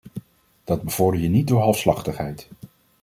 [0.63, 2.49] Dat bevorder je niet door halfslachtigheid.